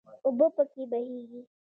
اوبه 0.25 0.47
پکې 0.55 0.83
بهیږي. 0.91 1.41